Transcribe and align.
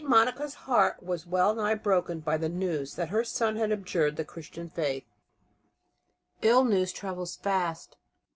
MONICA'S 0.03 0.55
HEART 0.65 1.03
WAS 1.03 1.27
WELL 1.27 1.53
NIGH 1.53 1.75
BROKEN 1.83 2.21
BY 2.21 2.37
THE 2.37 2.49
NEWS 2.49 2.95
THAT 2.95 3.09
HER 3.09 3.23
SON 3.23 3.55
HAD 3.57 3.71
ABJURED 3.71 4.15
THE 4.15 4.25
CHRISTIAN 4.25 4.69
FAITH 4.71 5.03
Ill 6.41 6.63
news 6.65 6.91
travels 6.91 7.35
fast. 7.35 7.97